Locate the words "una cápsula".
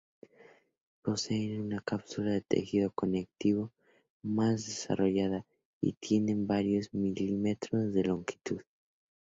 1.61-2.31